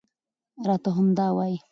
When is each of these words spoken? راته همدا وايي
راته 0.67 0.89
همدا 0.97 1.27
وايي 1.37 1.55